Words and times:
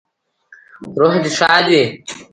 روح 0.99 1.13
دې 1.23 1.31
ښاد 1.37 1.65
وي 1.71 1.83